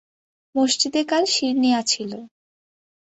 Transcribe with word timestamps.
মসজিদে 0.55 1.01
কাল 1.03 1.23
শিরনি 1.33 1.69
আছিলো। 1.81 2.19